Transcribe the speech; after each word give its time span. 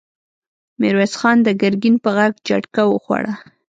ميرويس 0.79 1.13
خان 1.19 1.37
د 1.43 1.49
ګرګين 1.61 1.95
په 2.03 2.09
غږ 2.15 2.31
جټکه 2.47 2.83
وخوړه! 2.87 3.33